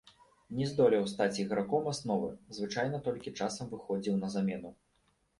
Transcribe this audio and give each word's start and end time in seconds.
Не 0.59 0.67
здолеў 0.69 1.03
стаць 1.09 1.41
іграком 1.43 1.83
асновы, 1.91 2.29
звычайна 2.59 3.01
толькі 3.09 3.33
часам 3.49 3.69
выхадзіў 3.75 4.17
на 4.23 4.31
замену. 4.37 4.73